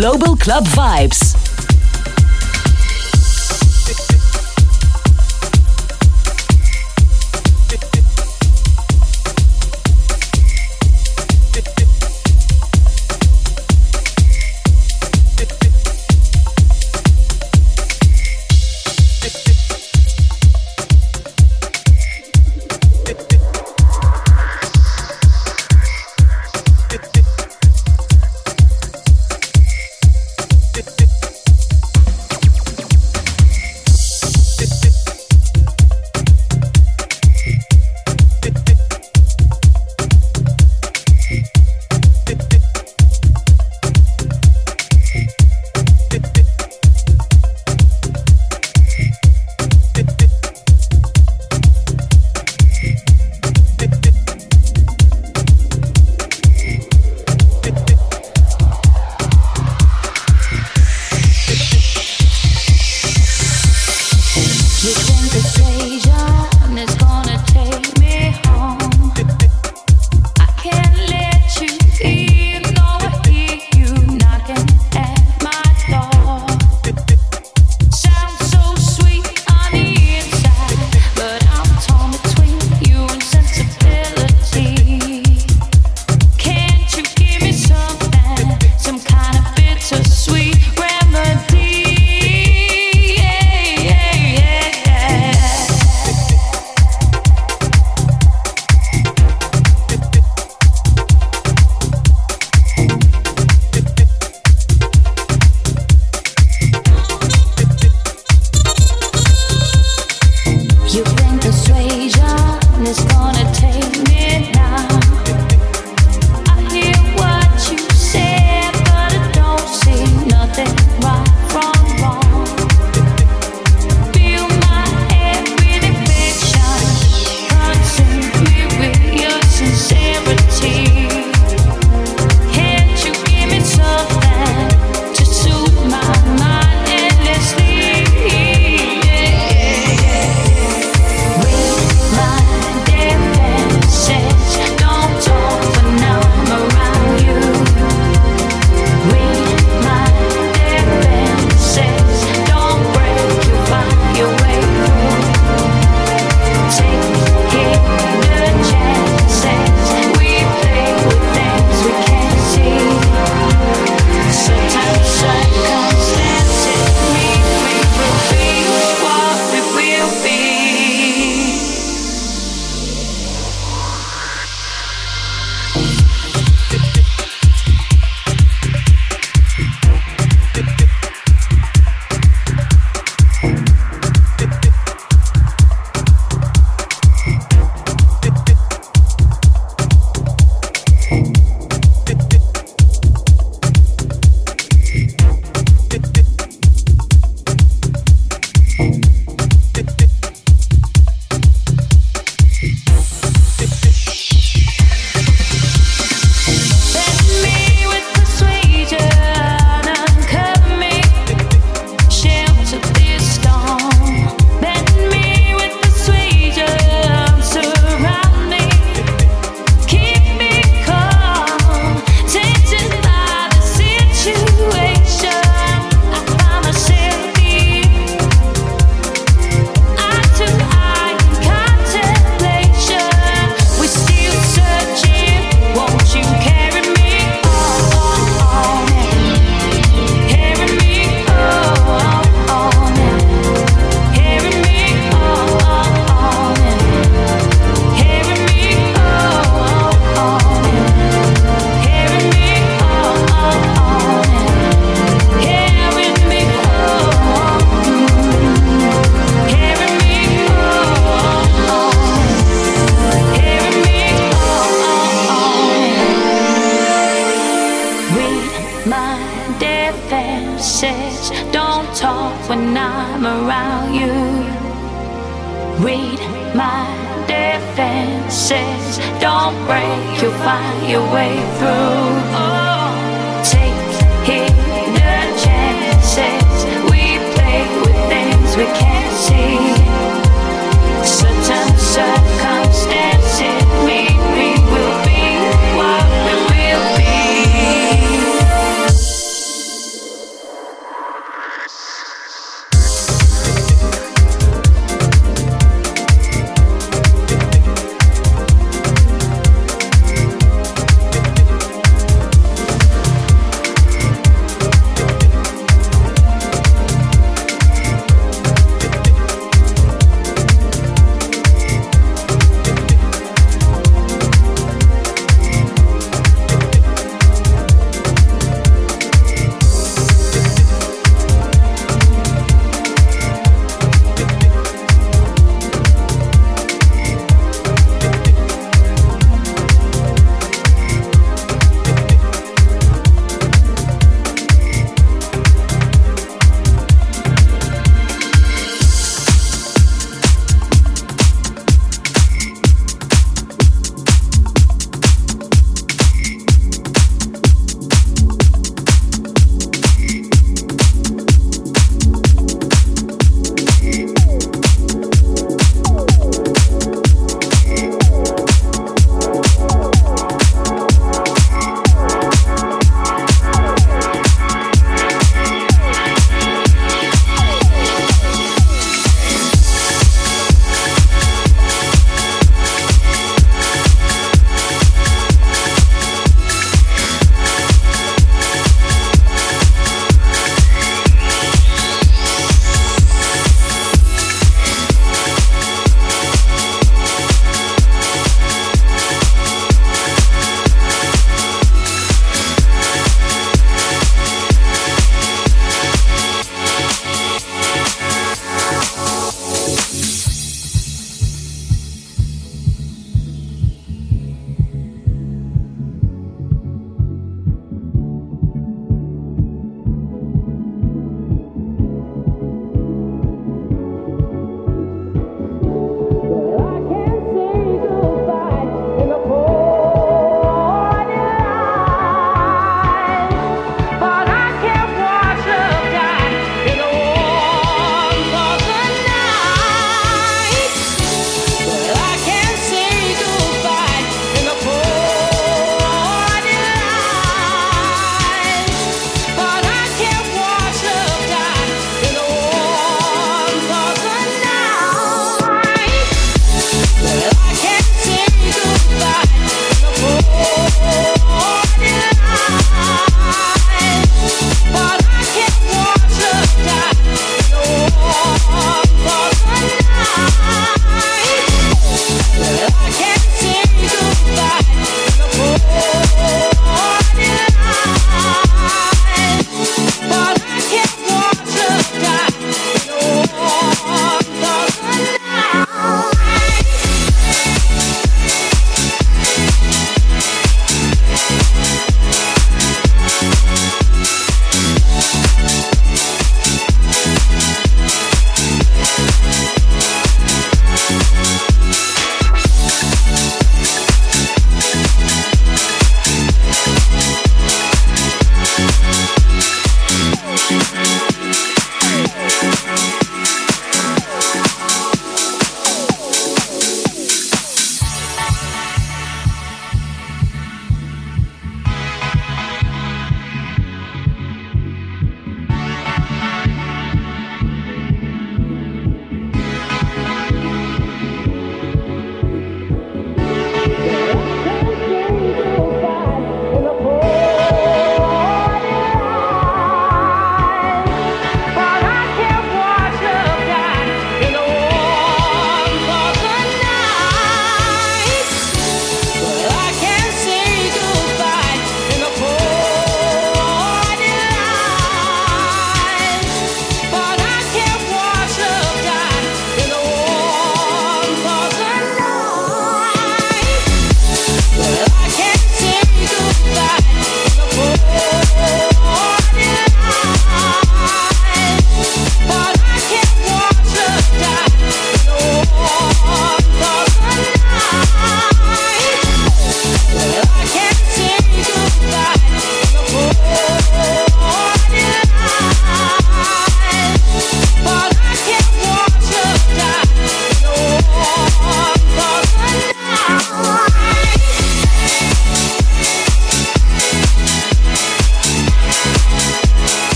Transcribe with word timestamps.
Global 0.00 0.34
Club 0.34 0.66
Vibes. 0.68 1.39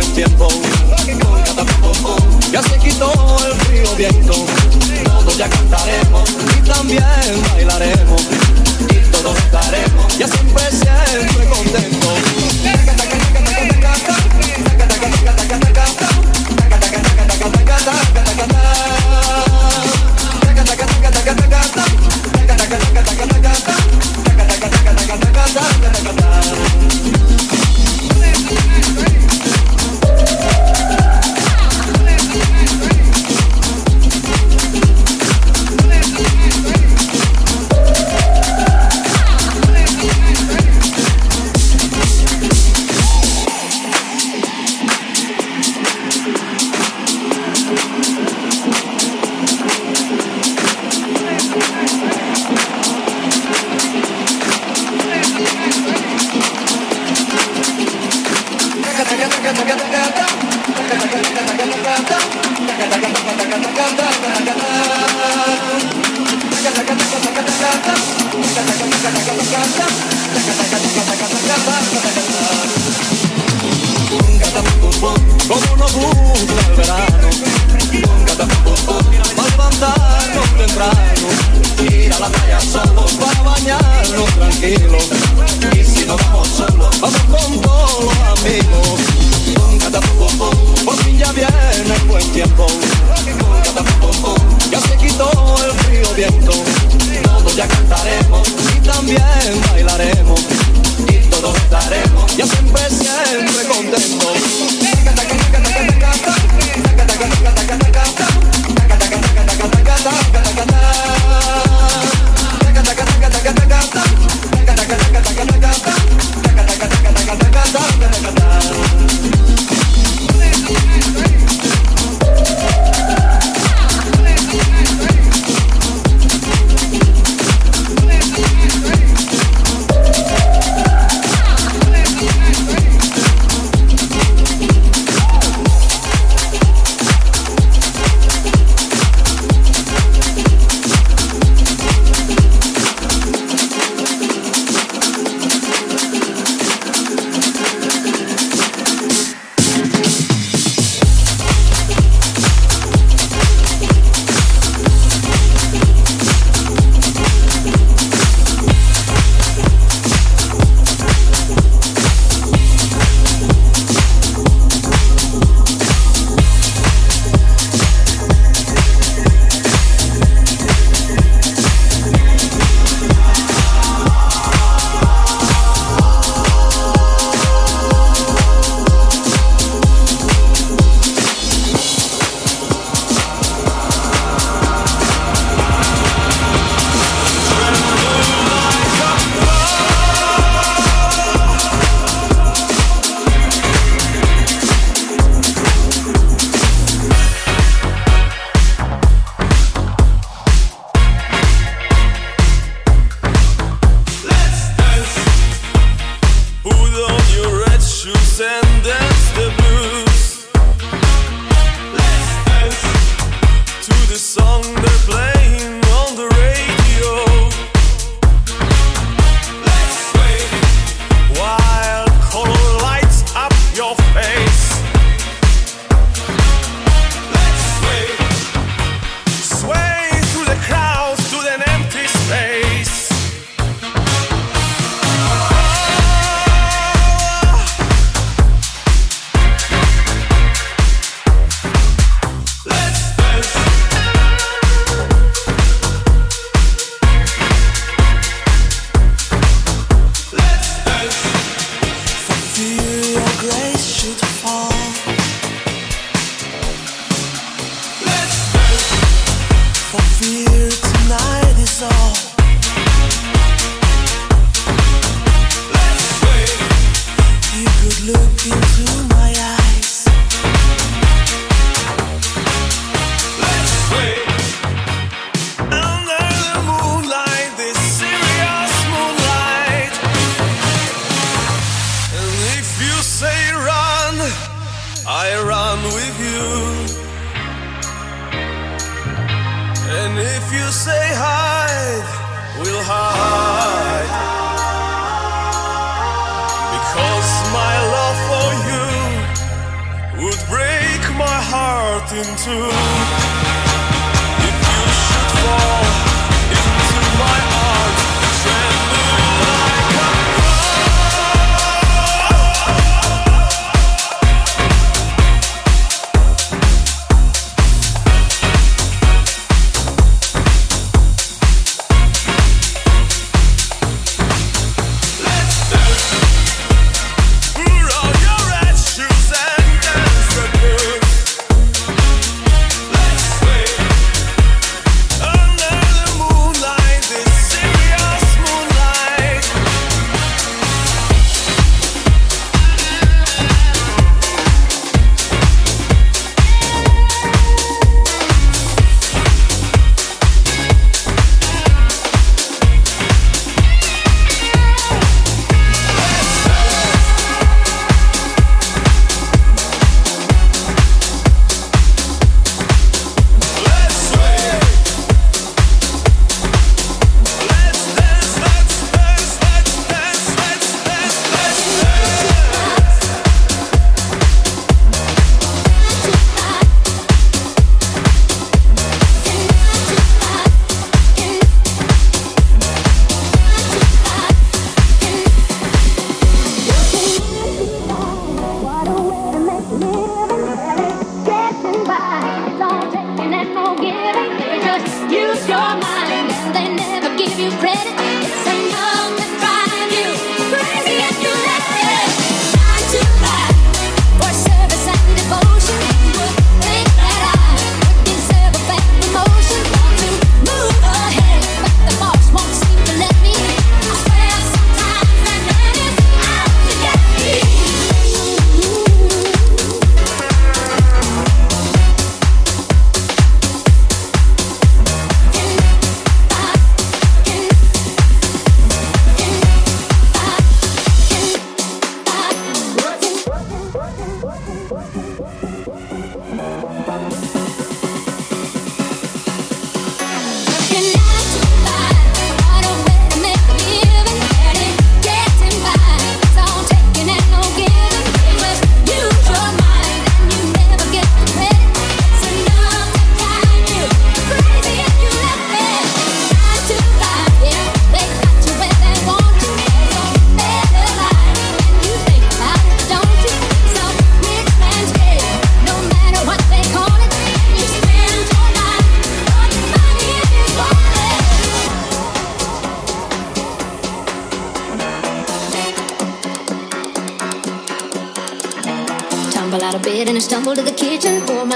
buen 0.00 0.14
tiempo. 0.14 0.48
Ya 2.50 2.62
se 2.62 2.78
quitó 2.78 3.12
el 3.46 3.54
frío 3.60 3.94
viento. 3.96 4.32
Todos 5.04 5.36
ya 5.36 5.48
cantaremos 5.48 6.30
y 6.58 6.68
también 6.68 7.42
bailaremos. 7.52 8.22
Y 8.90 9.10
todos 9.10 9.36
estaremos 9.36 10.18
ya 10.18 10.26
siempre, 10.26 10.64
siempre 10.70 11.46
contentos. 11.48 12.00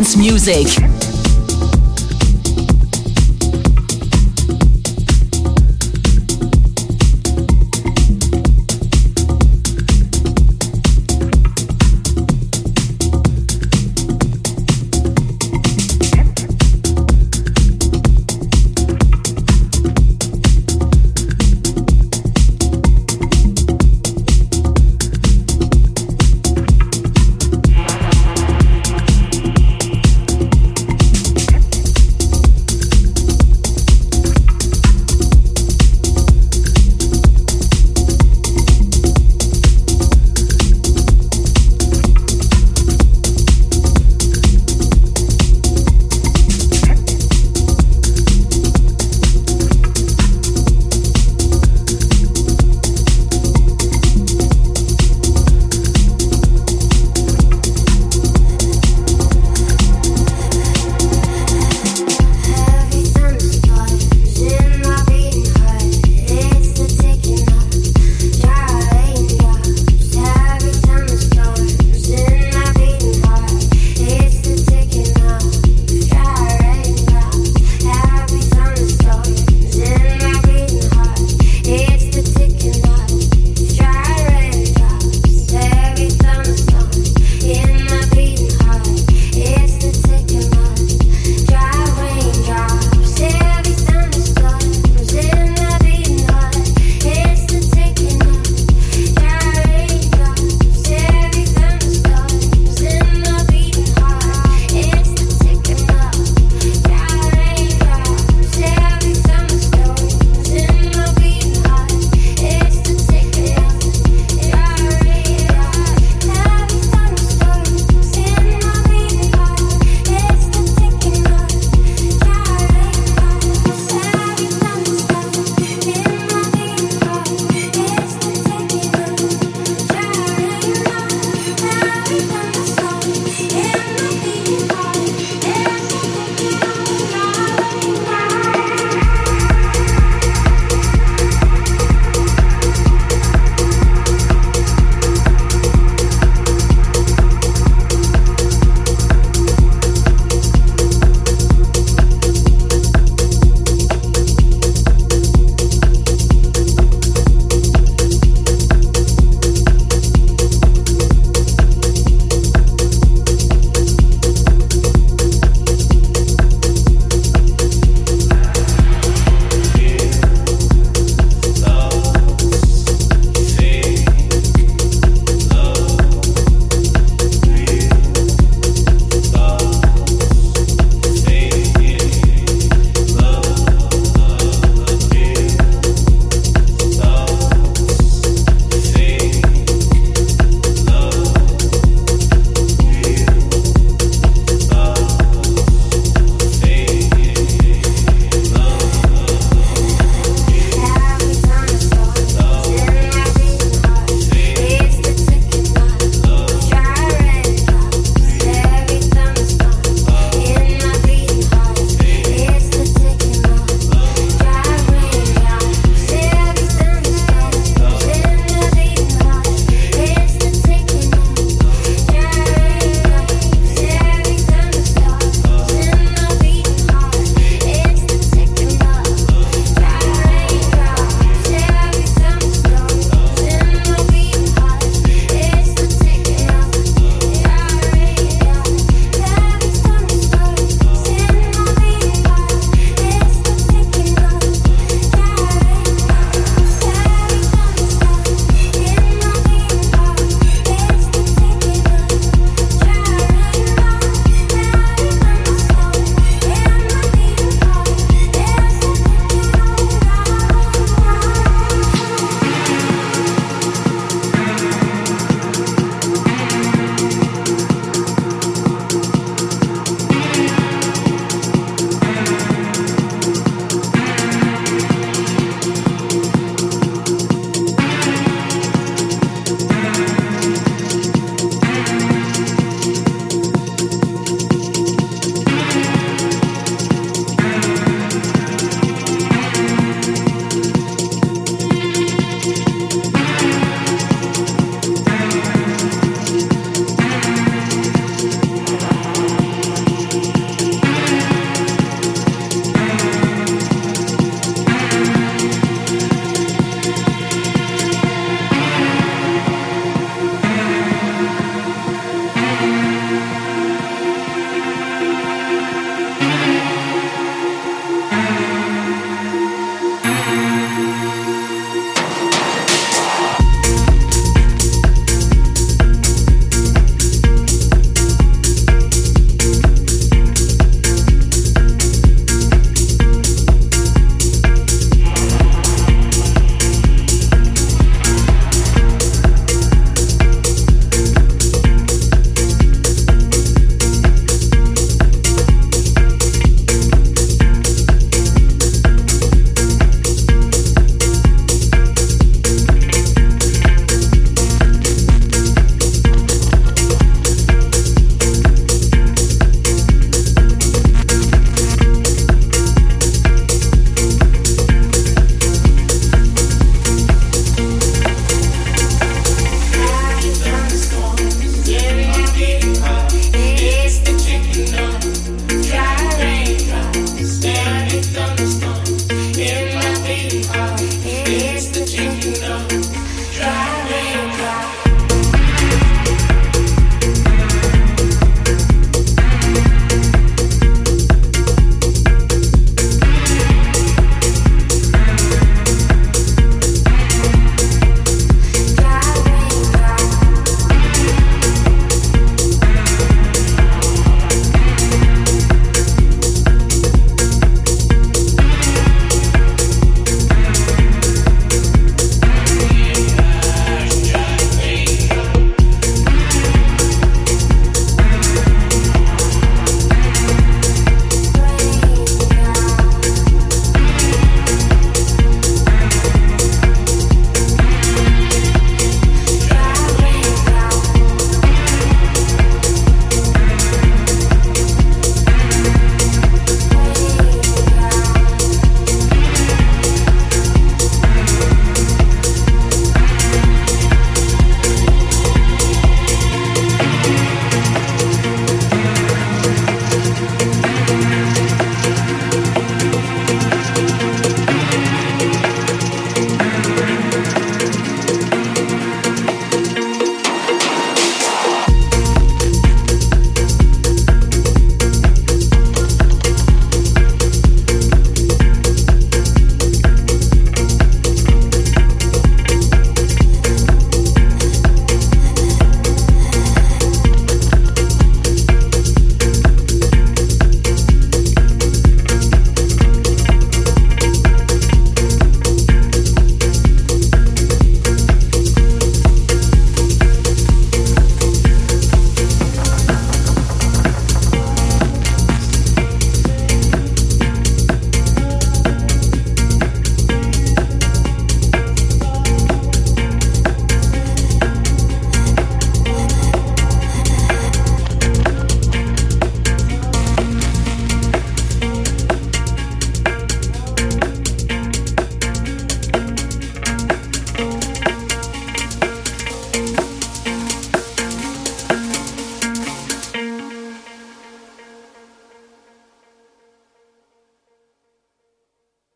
Dance 0.00 0.16
music. 0.16 0.99